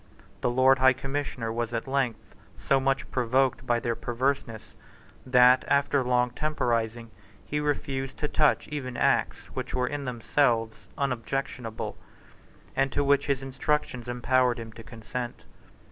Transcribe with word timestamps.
The 0.41 0.49
Lord 0.49 0.79
High 0.79 0.93
Commissioner 0.93 1.53
was 1.53 1.75
at 1.75 1.87
length 1.87 2.33
so 2.67 2.79
much 2.79 3.11
provoked 3.11 3.67
by 3.67 3.79
their 3.79 3.93
perverseness 3.95 4.73
that, 5.27 5.63
after 5.67 6.03
long 6.03 6.31
temporising, 6.31 7.11
he 7.45 7.59
refused 7.59 8.17
to 8.17 8.27
touch 8.27 8.67
even 8.69 8.97
Acts 8.97 9.45
which 9.53 9.75
were 9.75 9.85
in 9.85 10.05
themselves 10.05 10.87
unobjectionable, 10.97 11.95
and 12.75 12.91
to 12.91 13.03
which 13.03 13.27
his 13.27 13.43
instructions 13.43 14.07
empowered 14.07 14.57
him 14.57 14.71
to 14.71 14.81
consent. 14.81 15.43